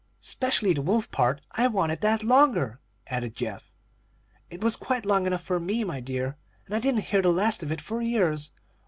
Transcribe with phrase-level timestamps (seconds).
[0.19, 1.41] "'Specially the wolf part.
[1.51, 3.71] I wanted that longer," added Geoff.
[4.49, 7.61] "It was quite long enough for me, my dear, and I didn't hear the last
[7.61, 8.51] of it for years.